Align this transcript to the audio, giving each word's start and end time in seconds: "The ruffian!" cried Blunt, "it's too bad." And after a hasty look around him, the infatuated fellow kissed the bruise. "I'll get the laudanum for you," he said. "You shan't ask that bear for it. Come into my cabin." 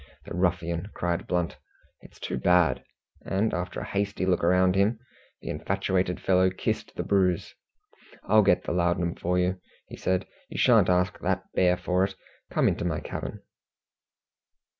"The 0.25 0.33
ruffian!" 0.33 0.89
cried 0.95 1.27
Blunt, 1.27 1.57
"it's 2.01 2.19
too 2.19 2.39
bad." 2.39 2.83
And 3.23 3.53
after 3.53 3.81
a 3.81 3.85
hasty 3.85 4.25
look 4.25 4.43
around 4.43 4.73
him, 4.73 4.97
the 5.43 5.49
infatuated 5.49 6.19
fellow 6.19 6.49
kissed 6.49 6.95
the 6.95 7.03
bruise. 7.03 7.53
"I'll 8.23 8.41
get 8.41 8.63
the 8.63 8.71
laudanum 8.73 9.13
for 9.13 9.37
you," 9.37 9.61
he 9.85 9.97
said. 9.97 10.25
"You 10.49 10.57
shan't 10.57 10.89
ask 10.89 11.19
that 11.19 11.43
bear 11.53 11.77
for 11.77 12.03
it. 12.03 12.15
Come 12.49 12.67
into 12.67 12.83
my 12.83 12.99
cabin." 12.99 13.43